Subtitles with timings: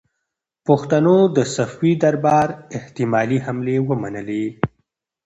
[0.65, 4.45] پښتنو د صفوي دربار احتمالي حملې ومنلې.